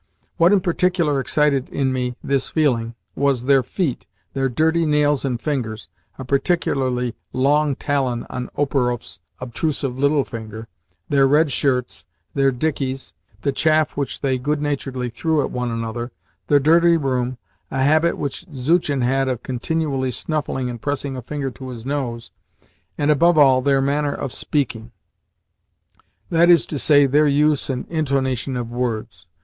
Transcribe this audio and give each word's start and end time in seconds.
What 0.37 0.51
in 0.51 0.61
particular 0.61 1.19
excited 1.19 1.69
in 1.69 1.93
me 1.93 2.15
this 2.23 2.49
feeling 2.49 2.95
was 3.15 3.45
their 3.45 3.61
feet, 3.61 4.07
their 4.33 4.49
dirty 4.49 4.83
nails 4.83 5.23
and 5.23 5.39
fingers, 5.39 5.89
a 6.17 6.25
particularly 6.25 7.13
long 7.33 7.75
talon 7.75 8.25
on 8.27 8.49
Operoff's 8.57 9.19
obtrusive 9.39 9.99
little 9.99 10.23
finger, 10.23 10.67
their 11.09 11.27
red 11.27 11.51
shirts, 11.51 12.05
their 12.33 12.51
dickeys, 12.51 13.13
the 13.43 13.51
chaff 13.51 13.95
which 13.95 14.21
they 14.21 14.39
good 14.39 14.59
naturedly 14.59 15.07
threw 15.11 15.43
at 15.43 15.51
one 15.51 15.69
another, 15.69 16.11
the 16.47 16.59
dirty 16.59 16.97
room, 16.97 17.37
a 17.69 17.83
habit 17.83 18.17
which 18.17 18.47
Zuchin 18.55 19.01
had 19.01 19.27
of 19.27 19.43
continually 19.43 20.09
snuffling 20.09 20.67
and 20.67 20.81
pressing 20.81 21.15
a 21.15 21.21
finger 21.21 21.51
to 21.51 21.69
his 21.69 21.85
nose, 21.85 22.31
and, 22.97 23.11
above 23.11 23.37
all, 23.37 23.61
their 23.61 23.83
manner 23.83 24.15
of 24.15 24.31
speaking 24.33 24.91
that 26.31 26.49
is 26.49 26.65
to 26.65 26.79
say, 26.79 27.05
their 27.05 27.27
use 27.27 27.69
and 27.69 27.85
intonation 27.87 28.57
of 28.57 28.71
words. 28.71 29.27